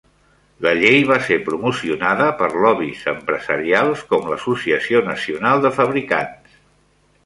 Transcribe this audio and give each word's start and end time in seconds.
La 0.67 0.71
llei 0.79 1.03
va 1.11 1.17
ser 1.27 1.37
promocionada 1.49 2.31
per 2.41 2.49
lobbies 2.65 3.05
empresarials 3.13 4.05
com 4.15 4.27
l"Associació 4.31 5.07
Nacional 5.13 5.67
de 5.69 5.77
Fabricants. 5.81 6.63